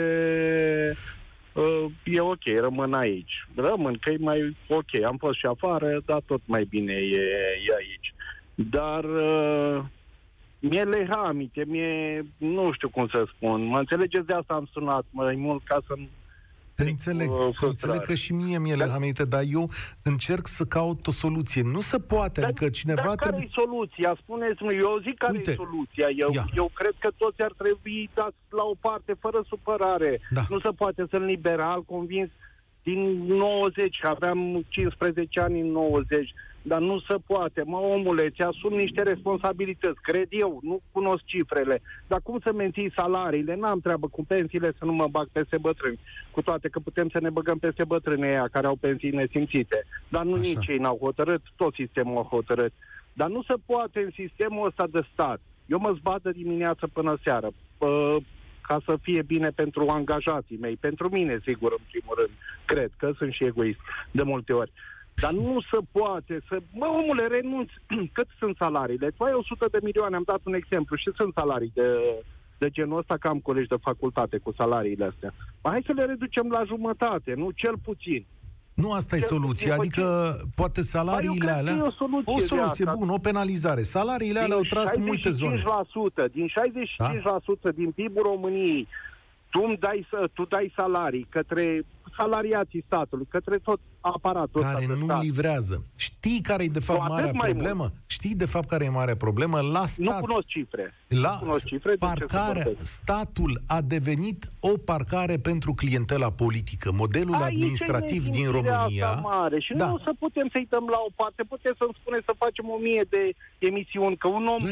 [1.54, 3.48] uh, e ok, rămân aici.
[3.56, 7.22] Rămân, că e mai ok, am fost și afară, dar tot mai bine e,
[7.68, 8.14] e aici.
[8.56, 9.84] Dar uh,
[10.60, 15.36] mi-e lehamite, mi-e, nu știu cum să spun, mă înțelegeți, de asta am sunat mai
[15.36, 17.70] mult ca să Te Strict, înțeleg, uh, te frustrare.
[17.70, 19.70] înțeleg că și mie mi-e lehamite, dar eu
[20.04, 21.62] încerc să caut o soluție.
[21.62, 23.50] Nu se poate, adică cineva dar care trebuie...
[23.52, 24.18] e soluția?
[24.22, 26.08] Spuneți-mi, eu zic care Uite, e soluția.
[26.16, 26.46] Eu, ia.
[26.56, 30.20] eu cred că toți ar trebui dați la o parte, fără supărare.
[30.30, 30.44] Da.
[30.50, 32.30] Nu se poate, sunt liberal, convins
[32.90, 37.64] din 90, aveam 15 ani în 90, dar nu se poate.
[37.66, 41.82] Mă, omule, ți-asum niște responsabilități, cred eu, nu cunosc cifrele.
[42.08, 43.56] Dar cum să menții salariile?
[43.56, 46.00] N-am treabă cu pensiile să nu mă bag peste bătrâni.
[46.32, 49.86] Cu toate că putem să ne băgăm peste bătrâni aia care au pensii nesimțite.
[50.08, 50.42] Dar nu Așa.
[50.42, 52.74] nici ei n-au hotărât, tot sistemul a hotărât.
[53.14, 55.40] Dar nu se poate în sistemul ăsta de stat.
[55.66, 57.50] Eu mă zbat de dimineață până seară.
[58.68, 62.32] Pă, ca să fie bine pentru angajații mei, pentru mine, sigur, în primul rând.
[62.66, 63.80] Cred că sunt și egoist
[64.12, 64.72] de multe ori.
[65.22, 66.58] Dar nu se poate să...
[66.74, 67.74] Mă, omule, renunți.
[68.16, 69.10] Cât sunt salariile?
[69.10, 71.88] Tu ai 100 de milioane, am dat un exemplu și sunt salarii de,
[72.58, 75.34] de genul ăsta, că am colegi de facultate cu salariile astea.
[75.62, 78.26] Ba, hai să le reducem la jumătate, nu cel puțin.
[78.82, 81.74] Nu asta e soluția, adică poate salariile alea...
[81.74, 83.82] E o soluție, o soluție bună, o penalizare.
[83.82, 85.64] Salariile alea au tras în multe zone.
[86.32, 86.52] Din 65%
[87.62, 87.72] da?
[87.72, 88.88] din PIB-ul României,
[89.50, 91.86] tu, îmi dai, tu dai salarii către
[92.18, 93.80] salariații statului, către tot
[94.14, 95.22] aparatul Care nu stat.
[95.22, 95.84] livrează.
[95.96, 97.74] Știi care e de fapt marea problemă?
[97.78, 97.94] Mult.
[98.06, 99.60] Știi de fapt care e marea problemă?
[99.62, 100.06] La stat.
[100.06, 100.94] Nu cunosc cifre.
[101.08, 106.92] La nu cunosc cifre, parcarea, statul a devenit o parcare pentru clientela politică.
[106.92, 109.14] Modelul Aici administrativ din România...
[109.14, 109.88] mare și da.
[109.88, 112.78] nu o să putem să-i dăm la o parte, putem să-mi spuneți să facem o
[112.78, 114.64] mie de emisiuni, că un om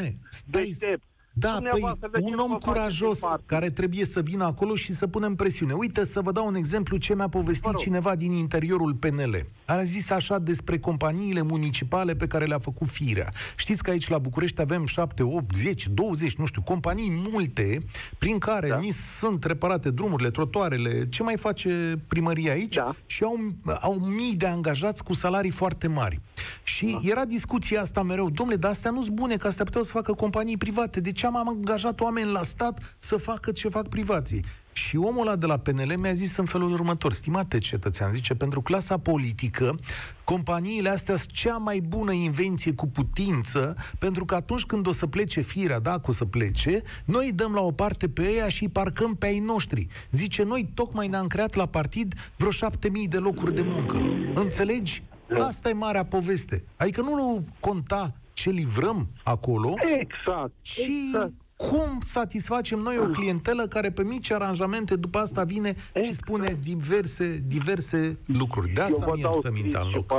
[0.46, 1.02] deștept
[1.38, 1.82] da, păi
[2.20, 5.72] un om curajos care trebuie să vină acolo și să punem presiune.
[5.72, 9.46] Uite, să vă dau un exemplu ce mi-a povestit cineva din interiorul PNL.
[9.64, 13.28] A zis așa despre companiile municipale pe care le-a făcut firea.
[13.56, 17.78] Știți că aici la București avem 7, 8, 10, 20, nu știu, companii multe
[18.18, 18.78] prin care da.
[18.78, 22.94] ni sunt reparate drumurile, trotoarele, ce mai face primăria aici da.
[23.06, 23.38] și au,
[23.80, 26.20] au mii de angajați cu salarii foarte mari.
[26.62, 27.10] Și da.
[27.10, 30.56] era discuția asta mereu, domnule, dar astea nu-s bune, că astea puteau să facă companii
[30.56, 31.00] private.
[31.00, 34.44] De ce am angajat oameni la stat să facă ce fac privații?
[34.76, 38.60] Și omul ăla de la PNL mi-a zis în felul următor, stimate cetățean, zice, pentru
[38.60, 39.78] clasa politică,
[40.24, 45.06] companiile astea sunt cea mai bună invenție cu putință, pentru că atunci când o să
[45.06, 48.68] plece firea, dacă o să plece, noi dăm la o parte pe ea și îi
[48.68, 49.86] parcăm pe ai noștri.
[50.10, 53.96] Zice, noi tocmai ne-am creat la partid vreo șapte mii de locuri de muncă.
[54.34, 55.02] Înțelegi?
[55.38, 56.62] Asta e marea poveste.
[56.76, 61.32] Adică nu conta ce livrăm acolo, exact, ci exact.
[61.56, 66.04] cum satisfacem noi o clientelă care pe mici aranjamente după asta vine exact.
[66.04, 68.72] și spune diverse, diverse lucruri.
[68.72, 70.12] De asta mi-e stă mintea în loc.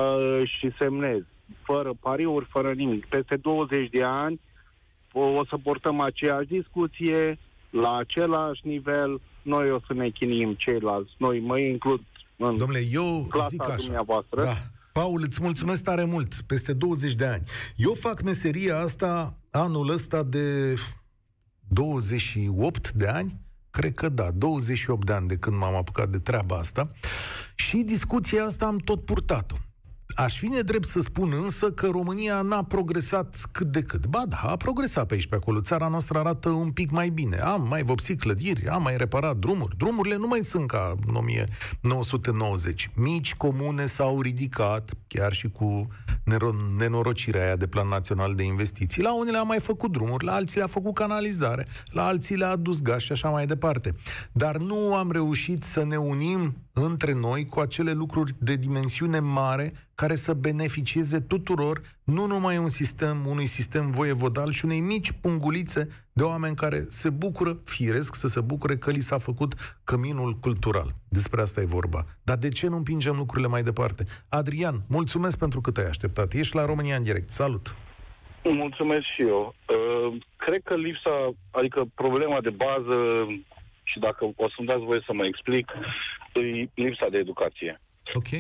[0.46, 1.22] Și semnez,
[1.62, 3.06] fără pariuri, fără nimic.
[3.06, 4.40] Peste 20 de ani
[5.12, 7.40] o, o să portăm aceeași discuție,
[7.70, 11.12] la același nivel, noi o să ne chinim ceilalți.
[11.18, 12.02] Noi mă includ
[12.36, 14.44] în Domnule, eu clasa zic așa, dumneavoastră.
[14.44, 14.56] Da,
[14.98, 17.44] Paul, îți mulțumesc tare mult, peste 20 de ani.
[17.76, 20.76] Eu fac meseria asta anul ăsta de
[21.68, 26.58] 28 de ani, cred că da, 28 de ani de când m-am apucat de treaba
[26.58, 26.92] asta
[27.56, 29.56] și discuția asta am tot purtat-o.
[30.18, 34.06] Aș fi nedrept să spun însă că România n-a progresat cât de cât.
[34.06, 35.62] Ba da, a progresat pe aici pe acolo.
[35.62, 37.38] Țara noastră arată un pic mai bine.
[37.38, 39.78] Am mai vopsit clădiri, am mai reparat drumuri.
[39.78, 42.90] Drumurile nu mai sunt ca în 1990.
[42.96, 45.88] Mici comune s-au ridicat, chiar și cu
[46.78, 49.02] nenorocirea aia de plan național de investiții.
[49.02, 52.82] La unele a mai făcut drumuri, la alții a făcut canalizare, la alții le-a adus
[52.82, 53.94] gaz și așa mai departe.
[54.32, 59.74] Dar nu am reușit să ne unim între noi cu acele lucruri de dimensiune mare
[59.96, 65.88] care să beneficieze tuturor, nu numai un sistem, unui sistem voievodal și unei mici pungulițe
[66.14, 70.96] de oameni care se bucură, firesc să se bucure că li s-a făcut căminul cultural.
[71.10, 72.06] Despre asta e vorba.
[72.24, 74.04] Dar de ce nu împingem lucrurile mai departe?
[74.30, 76.34] Adrian, mulțumesc pentru că te-ai așteptat.
[76.34, 77.30] Ești la România în direct.
[77.30, 77.76] Salut!
[78.44, 79.56] Mulțumesc și eu.
[79.70, 83.28] Uh, cred că lipsa, adică problema de bază
[83.84, 85.72] și dacă o să-mi dați voie să mă explic,
[86.34, 87.82] e lipsa de educație.
[88.14, 88.32] Ok.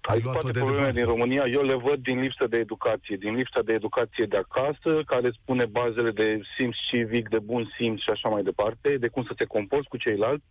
[0.00, 3.62] Ai toate de problemele din România, eu le văd din lipsă de educație, din lipsa
[3.62, 8.28] de educație de acasă, care spune bazele de simț civic, de bun simț și așa
[8.28, 10.44] mai departe, de cum să te comporți cu ceilalți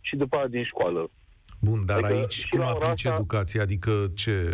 [0.00, 1.10] și după aia din școală.
[1.60, 3.14] Bun, dar adică aici cum aplici asta...
[3.14, 3.62] educația?
[3.62, 4.52] Adică ce?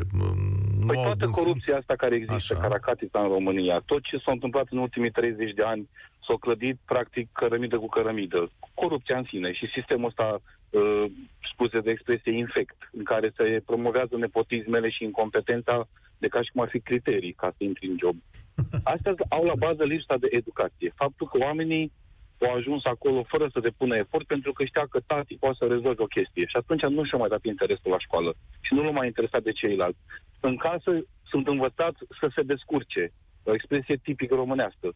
[0.78, 4.78] Nu păi toată corupția asta care există, caracatița în România, tot ce s-a întâmplat în
[4.78, 5.88] ultimii 30 de ani,
[6.26, 8.50] s-a clădit practic cărămidă cu cărămidă.
[8.74, 11.04] Corupția în sine și sistemul ăsta, uh,
[11.52, 16.62] scuze de expresie, infect, în care se promovează nepotismele și incompetența de ca și cum
[16.62, 18.16] ar fi criterii ca să intri în job.
[18.94, 20.92] Astea au la bază lipsa de educație.
[20.94, 21.92] Faptul că oamenii
[22.40, 26.02] au ajuns acolo fără să depună efort pentru că știa că tati poate să rezolve
[26.02, 26.46] o chestie.
[26.46, 29.52] Și atunci nu și-a mai dat interesul la școală și nu l-a mai interesat de
[29.52, 29.98] ceilalți.
[30.40, 30.90] În casă
[31.30, 33.12] sunt învățați să se descurce.
[33.42, 34.94] O expresie tipic românească.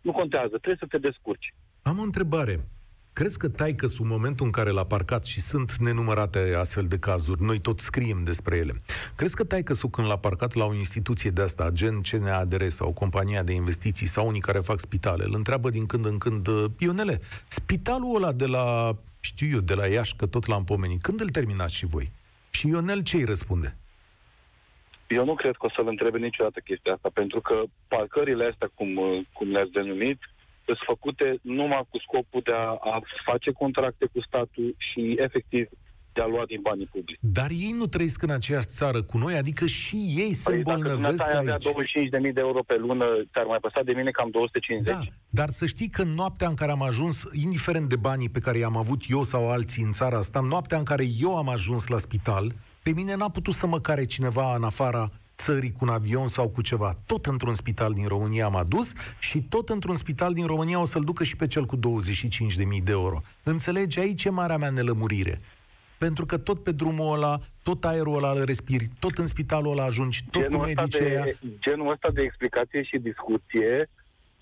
[0.00, 1.54] Nu contează, trebuie să te descurci.
[1.82, 2.64] Am o întrebare.
[3.12, 7.42] Crezi că taică în momentul în care l-a parcat și sunt nenumărate astfel de cazuri,
[7.42, 8.74] noi tot scriem despre ele,
[9.14, 12.92] crezi că taică când l-a parcat la o instituție de asta, gen CNADR sau o
[12.92, 17.20] companie de investiții sau unii care fac spitale, îl întreabă din când în când, Ionele,
[17.48, 21.28] spitalul ăla de la, știu eu, de la Iași, că tot l-am pomenit, când îl
[21.28, 22.10] terminați și voi?
[22.50, 23.76] Și Ionel ce îi răspunde?
[25.18, 28.90] Eu nu cred că o să-l întrebe niciodată chestia asta, pentru că parcările astea, cum,
[29.32, 30.18] cum le-ați denumit,
[30.64, 35.68] sunt făcute numai cu scopul de a, a face contracte cu statul și, efectiv,
[36.12, 37.18] de a lua din banii publici.
[37.20, 41.16] Dar ei nu trăiesc în aceeași țară cu noi, adică și ei se păi, îmbolnăvesc
[41.24, 44.94] dacă avea 25.000 de euro pe lună, ți-ar mai păsa de mine cam 250.
[44.94, 48.58] Da, dar să știi că noaptea în care am ajuns, indiferent de banii pe care
[48.58, 51.98] i-am avut eu sau alții în țara asta, noaptea în care eu am ajuns la
[51.98, 52.52] spital,
[52.90, 56.28] pe Pe mine n-a putut să mă care cineva în afara țării cu un avion
[56.28, 56.94] sau cu ceva.
[57.06, 61.02] Tot într-un spital din România m-a dus și tot într-un spital din România o să-l
[61.02, 61.82] ducă și pe cel cu 25.000
[62.84, 63.20] de euro.
[63.42, 63.98] Înțelegi?
[63.98, 65.40] Aici e marea mea nelămurire.
[65.98, 69.84] Pentru că tot pe drumul ăla, tot aerul ăla îl respiri, tot în spitalul ăla
[69.84, 73.88] ajungi, tot genul cu medicii de, Genul ăsta de explicație și discuție,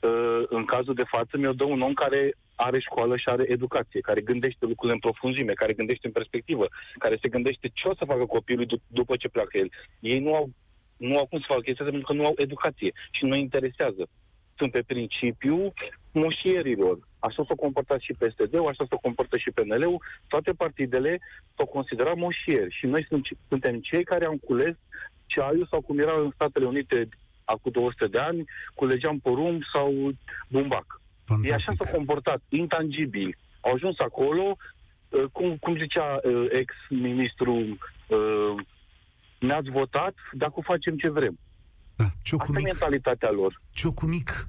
[0.01, 2.35] uh, în cazul de față, mi-o dă un om care
[2.67, 6.67] are școală și are educație, care gândește lucrurile în profunzime, care gândește în perspectivă,
[6.99, 9.71] care se gândește ce o să facă copilul d- după ce pleacă el.
[10.01, 10.51] Ei nu au,
[10.97, 14.09] nu au cum să facă chestia asta pentru că nu au educație și nu interesează.
[14.57, 15.73] Sunt pe principiu
[16.13, 16.99] moșierilor.
[17.19, 20.03] Așa s-a comportat și PSD-ul, așa s-a comportat și PNL-ul.
[20.29, 21.21] Toate partidele
[21.57, 23.07] s-au considerat moșieri și noi
[23.49, 24.75] suntem cei care am cules
[25.27, 27.09] ceaiul sau cum era în Statele Unite
[27.45, 28.45] acum 200 de ani,
[28.75, 29.93] culegeam porumb sau
[30.49, 31.01] bumbac.
[31.29, 31.51] Fantastic.
[31.51, 33.37] E așa s-a comportat, intangibil.
[33.61, 34.57] Au ajuns acolo,
[35.09, 38.55] uh, cum, cum zicea uh, ex-ministru, uh,
[39.39, 41.39] ne-ați votat, dacă facem ce vrem.
[41.97, 42.05] Da,
[42.39, 43.61] Asta e mentalitatea lor.
[43.71, 44.47] Ciocul mic.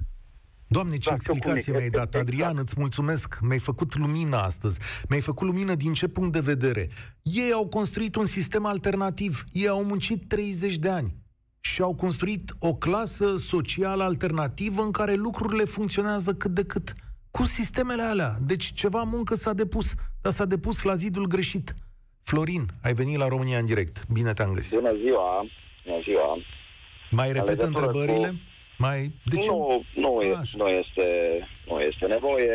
[0.68, 2.14] Doamne, ce da, explicație mi-ai dat.
[2.14, 2.66] Adrian, exact.
[2.66, 3.38] îți mulțumesc.
[3.40, 4.80] Mi-ai făcut lumină astăzi.
[5.08, 6.88] Mi-ai făcut lumină din ce punct de vedere?
[7.22, 9.44] Ei au construit un sistem alternativ.
[9.52, 11.19] Ei au muncit 30 de ani
[11.60, 16.92] și au construit o clasă socială alternativă în care lucrurile funcționează cât de cât
[17.30, 18.34] cu sistemele alea.
[18.46, 21.74] Deci ceva muncă s-a depus, dar s-a depus la zidul greșit.
[22.22, 24.06] Florin, ai venit la România în direct.
[24.12, 24.78] Bine te-am găsit.
[24.78, 25.46] Bună ziua!
[25.84, 26.38] Bună ziua!
[27.10, 28.28] Mai repet întrebările?
[28.28, 28.40] Cu...
[28.78, 29.14] Mai...
[29.24, 29.48] De ce?
[29.48, 31.08] Nu, nu, e, nu, este,
[31.66, 32.54] nu este nevoie.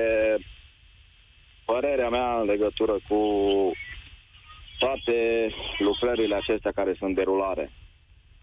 [1.66, 3.20] Părerea mea în legătură cu
[4.80, 7.72] toate lucrările acestea care sunt derulare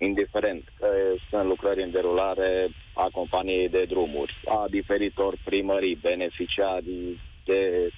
[0.02, 0.88] indiferent că
[1.30, 7.90] sunt lucrări în derulare a companiei de drumuri, a diferitor primării, beneficiarii de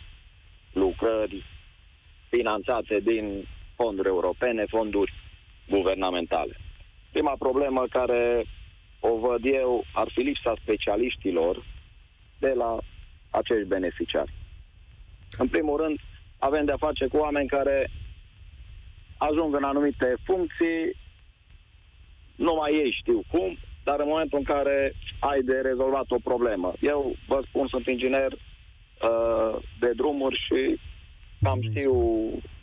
[0.72, 1.44] lucrări
[2.28, 5.12] finanțate din fonduri europene, fonduri
[5.68, 6.56] guvernamentale.
[7.12, 8.44] Prima problemă care
[9.00, 11.64] o văd eu ar fi lipsa specialiștilor
[12.38, 12.78] de la
[13.30, 14.32] acești beneficiari.
[15.38, 15.98] În primul rând,
[16.38, 17.90] avem de-a face cu oameni care
[19.18, 20.96] ajung în anumite funcții,
[22.34, 26.72] numai ei știu cum, dar în momentul în care ai de rezolvat o problemă.
[26.80, 30.80] Eu vă spun, sunt inginer uh, de drumuri și
[31.42, 31.94] cam știu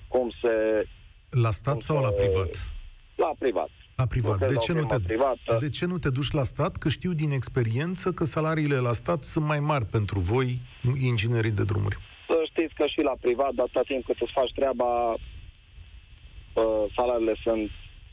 [0.07, 0.85] cum se...
[1.29, 2.01] La stat cum sau se...
[2.01, 2.69] la privat?
[3.15, 3.69] La privat.
[3.95, 4.47] La privat.
[4.47, 5.57] De ce, nu te, privată.
[5.59, 6.75] de ce nu te duci la stat?
[6.75, 10.59] Că știu din experiență că salariile la stat sunt mai mari pentru voi,
[10.99, 11.97] inginerii de drumuri.
[12.27, 17.35] Să știți că și la privat, dar atâta timp cât îți faci treaba, uh, salariile
[17.43, 17.71] sunt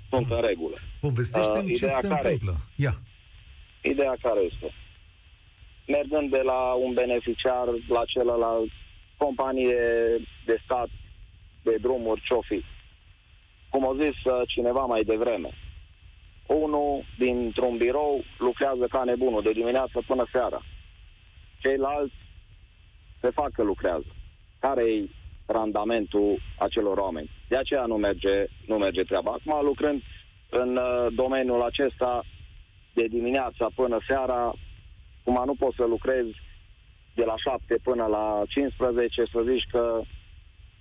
[0.08, 0.76] sunt în regulă.
[1.00, 2.54] Povestește-mi uh, ce se întâmplă.
[2.76, 2.94] Ia.
[3.82, 4.74] Ideea care este?
[5.86, 8.70] Mergând de la un beneficiar la celălalt,
[9.16, 9.76] companie
[10.44, 10.88] de stat,
[11.62, 12.64] de drumuri, ce fi.
[13.68, 15.50] Cum a zis uh, cineva mai devreme,
[16.46, 20.62] unul dintr-un birou lucrează ca nebunul de dimineață până seara.
[21.58, 22.14] Ceilalți
[23.20, 24.16] se fac că lucrează.
[24.60, 25.08] Care e
[25.48, 27.30] randamentul acelor oameni.
[27.48, 29.30] De aceea nu merge, nu merge treaba.
[29.30, 30.02] Acum, lucrând
[30.50, 32.24] în uh, domeniul acesta
[32.94, 34.52] de dimineața până seara,
[35.24, 36.34] cum nu poți să lucrezi
[37.14, 40.00] de la 7 până la 15 să zici că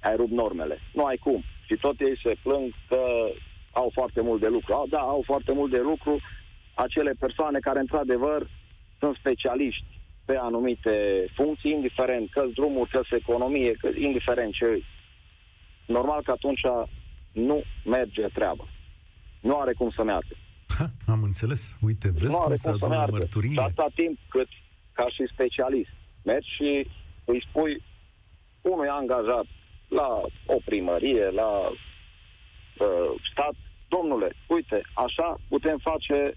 [0.02, 0.80] ai rupt normele.
[0.94, 1.44] Nu ai cum.
[1.66, 3.02] Și tot ei se plâng că
[3.72, 4.74] au foarte mult de lucru.
[4.74, 6.20] Au, da, au foarte mult de lucru
[6.74, 8.50] acele persoane care, într-adevăr,
[9.00, 9.97] sunt specialiști
[10.28, 14.84] pe anumite funcții, indiferent că drumuri, că economie, că indiferent ce
[15.86, 16.62] Normal că atunci
[17.32, 18.68] nu merge treaba.
[19.40, 20.36] Nu are cum să meargă.
[20.78, 21.76] Ha, am înțeles.
[21.82, 23.58] Uite, vezi nu cum să adună mărturii.
[23.58, 24.48] Atâta timp cât,
[24.92, 25.90] ca și specialist,
[26.24, 26.88] mergi și
[27.26, 27.84] îi spui
[28.62, 29.46] unui angajat
[29.88, 33.54] la o primărie, la uh, stat,
[33.88, 36.34] domnule, uite, așa putem face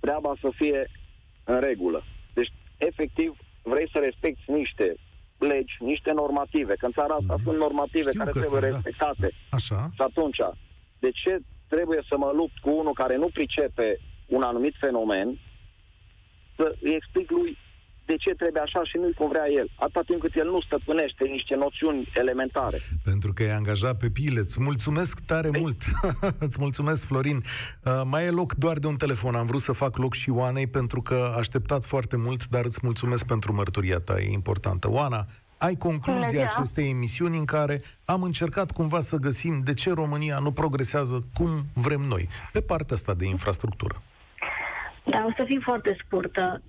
[0.00, 0.90] treaba să fie
[1.44, 2.04] în regulă
[2.88, 4.96] efectiv vrei să respecti niște
[5.38, 7.42] legi, niște normative, că în țara asta mm.
[7.44, 8.66] sunt normative Știu care trebuie sunt, da.
[8.66, 9.28] respectate.
[9.50, 9.56] Da.
[9.56, 9.90] Așa.
[9.94, 10.40] Și atunci,
[10.98, 15.38] de ce trebuie să mă lupt cu unul care nu pricepe un anumit fenomen,
[16.56, 17.58] să îi explic lui
[18.12, 21.24] de ce trebuie așa și nu-i cum vrea el, atâta timp cât el nu stăpânește
[21.24, 22.78] niște noțiuni elementare.
[23.04, 24.40] Pentru că e angajat pe pile.
[24.40, 25.60] Îți mulțumesc tare Ei.
[25.60, 25.80] mult.
[26.46, 27.36] Îți mulțumesc, Florin.
[27.36, 29.34] Uh, mai e loc doar de un telefon.
[29.34, 32.78] Am vrut să fac loc și Oanei pentru că a așteptat foarte mult, dar îți
[32.82, 34.90] mulțumesc pentru mărturia ta, e importantă.
[34.90, 35.26] Oana,
[35.58, 40.52] ai concluzia acestei emisiuni în care am încercat cumva să găsim de ce România nu
[40.52, 44.02] progresează cum vrem noi, pe partea asta de infrastructură.
[45.04, 46.62] Da, o să fiu foarte scurtă.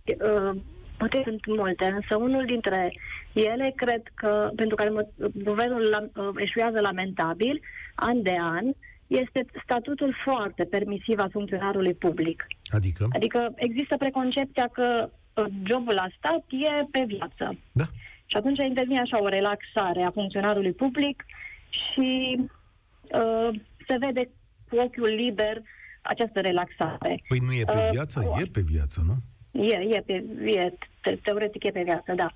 [1.03, 2.93] Uh, Motive sunt multe, însă unul dintre
[3.33, 4.91] ele cred că, pentru care
[5.33, 7.61] guvernul la, uh, eșuează lamentabil,
[7.95, 8.65] an de an,
[9.07, 12.45] este statutul foarte permisiv al funcționarului public.
[12.65, 13.07] Adică?
[13.11, 17.57] Adică există preconcepția că uh, jobul la stat e pe viață.
[17.71, 17.83] Da.
[18.25, 21.25] Și atunci intervine așa o relaxare a funcționarului public
[21.69, 24.29] și uh, se vede
[24.69, 25.61] cu ochiul liber
[26.01, 27.23] această relaxare.
[27.27, 28.23] Păi nu e pe uh, viață?
[28.29, 29.15] Uh, e pe viață, nu?
[29.63, 30.73] E, e, pe, e
[31.03, 32.29] te, teoretic e pe viață, da.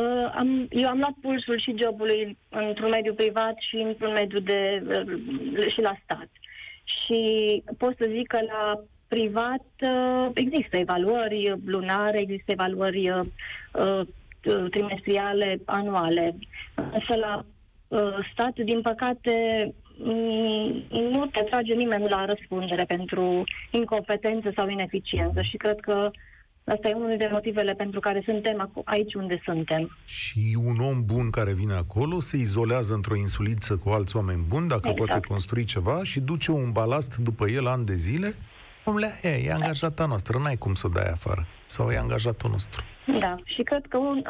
[0.00, 4.82] Uh, am, eu am luat pulsul și jobului într-un mediu privat și într-un mediu de,
[4.88, 6.28] uh, și la stat.
[6.84, 7.20] Și
[7.78, 13.20] pot să zic că la privat uh, există evaluări lunare, există evaluări uh,
[13.72, 14.00] uh,
[14.70, 16.34] trimestriale, anuale.
[16.74, 17.44] Însă la
[17.88, 19.34] uh, stat, din păcate,
[19.98, 26.10] mm, nu te trage nimeni la răspundere pentru incompetență sau ineficiență și cred că
[26.64, 29.96] Asta e unul dintre motivele pentru care suntem aici unde suntem.
[30.04, 34.68] Și un om bun care vine acolo se izolează într-o insuliță cu alți oameni buni,
[34.68, 35.08] dacă exact.
[35.08, 38.34] poate construi ceva, și duce un balast după el ani de zile.
[38.84, 41.46] Omule, e, e angajata noastră, n-ai cum să o dai afară.
[41.66, 42.82] Sau e angajatul nostru.
[43.18, 44.22] Da, și cred că, un,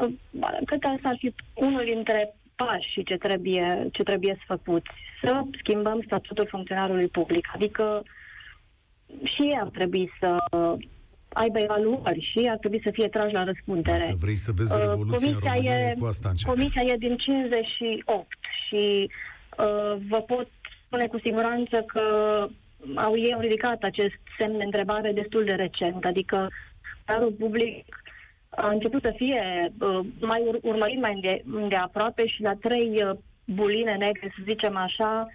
[0.64, 4.90] cred că asta ar fi unul dintre pașii ce trebuie, ce trebuie să făcuți.
[5.22, 7.48] Să schimbăm statutul funcționarului public.
[7.54, 8.02] Adică
[9.22, 10.36] și ei ar trebui să
[11.32, 14.04] aibă evaluări și ar trebui să fie trași la răspundere.
[14.04, 16.50] Dacă vrei să vezi uh, revoluție uh, comisia în România, e, cu asta începe.
[16.50, 18.26] Comisia e din 58
[18.66, 19.10] și
[19.58, 20.48] uh, vă pot
[20.86, 22.02] spune cu siguranță că
[22.94, 26.48] au ei au ridicat acest semn de întrebare destul de recent, adică
[27.04, 28.02] darul public
[28.48, 33.02] a început să fie uh, mai ur- urmărit mai de, de aproape și la trei
[33.04, 35.32] uh, buline negre, să zicem așa, Uh,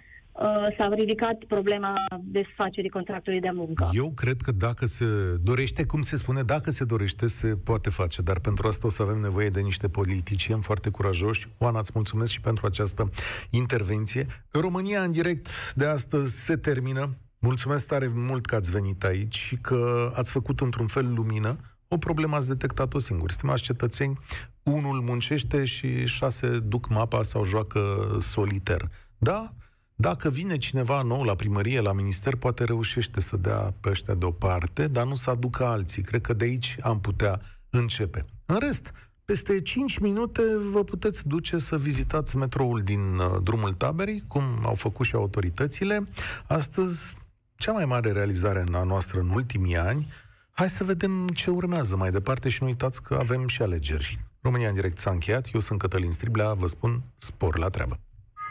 [0.78, 3.88] s-a ridicat problema desfacerii contractului de muncă.
[3.92, 5.04] Eu cred că dacă se
[5.40, 9.02] dorește, cum se spune, dacă se dorește, se poate face, dar pentru asta o să
[9.02, 11.48] avem nevoie de niște politicieni foarte curajoși.
[11.58, 13.10] Oana, îți mulțumesc și pentru această
[13.50, 14.26] intervenție.
[14.50, 17.08] România în direct de astăzi se termină.
[17.38, 21.56] Mulțumesc tare mult că ați venit aici și că ați făcut într-un fel lumină.
[21.88, 23.30] O problemă ați detectat-o singur.
[23.30, 24.18] Stimați cetățeni,
[24.62, 27.80] unul muncește și șase duc mapa sau joacă
[28.18, 28.90] soliter.
[29.18, 29.54] Da?
[29.98, 34.88] Dacă vine cineva nou la primărie, la minister, poate reușește să dea pe ăștia deoparte,
[34.88, 36.02] dar nu să aducă alții.
[36.02, 37.40] Cred că de aici am putea
[37.70, 38.24] începe.
[38.46, 38.92] În rest,
[39.24, 44.74] peste 5 minute vă puteți duce să vizitați metroul din uh, drumul taberii, cum au
[44.74, 46.08] făcut și autoritățile.
[46.46, 47.16] Astăzi,
[47.54, 50.08] cea mai mare realizare a noastră în ultimii ani,
[50.50, 54.18] hai să vedem ce urmează mai departe și nu uitați că avem și alegeri.
[54.40, 58.00] România în direct s-a încheiat, eu sunt Cătălin Striblea, vă spun spor la treabă.